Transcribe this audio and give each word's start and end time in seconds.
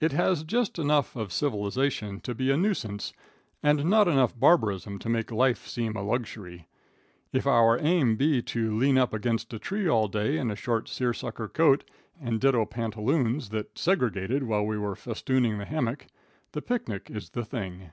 It 0.00 0.10
has 0.10 0.42
just 0.42 0.80
enough 0.80 1.14
of 1.14 1.32
civilization 1.32 2.18
to 2.22 2.34
be 2.34 2.50
a 2.50 2.56
nuisance, 2.56 3.12
and 3.62 3.84
not 3.84 4.08
enough 4.08 4.36
barbarism 4.36 4.98
to 4.98 5.08
make 5.08 5.30
life 5.30 5.64
seem 5.68 5.94
a 5.94 6.02
luxury. 6.02 6.66
If 7.32 7.46
our 7.46 7.78
aim 7.78 8.16
be 8.16 8.42
to 8.42 8.76
lean 8.76 8.98
up 8.98 9.14
against 9.14 9.52
a 9.54 9.60
tree 9.60 9.86
all 9.86 10.08
day 10.08 10.38
in 10.38 10.50
a 10.50 10.56
short 10.56 10.88
seersucker 10.88 11.46
coat 11.46 11.88
and 12.20 12.40
ditto 12.40 12.66
pantaloons 12.66 13.50
that 13.50 13.78
segregated 13.78 14.42
while 14.42 14.66
we 14.66 14.76
were 14.76 14.96
festooning 14.96 15.58
the 15.58 15.66
hammock, 15.66 16.06
the 16.50 16.62
picnic 16.62 17.08
is 17.08 17.30
the 17.30 17.44
thing. 17.44 17.90